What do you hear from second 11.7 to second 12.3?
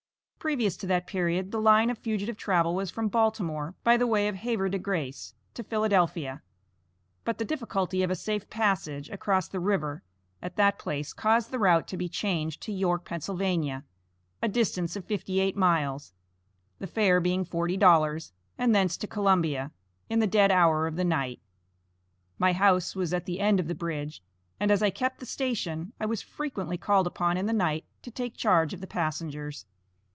to be